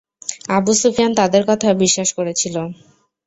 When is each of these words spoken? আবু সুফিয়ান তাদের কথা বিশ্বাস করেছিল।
আবু 0.49 0.71
সুফিয়ান 0.81 1.11
তাদের 1.19 1.43
কথা 1.49 1.67
বিশ্বাস 1.83 2.09
করেছিল। 2.17 2.55